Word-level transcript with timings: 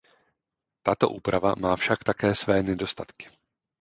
Tato 0.83 1.05
úprava 1.17 1.51
má 1.57 1.75
však 1.75 2.03
také 2.03 2.35
své 2.35 2.63
nedostatky. 2.63 3.29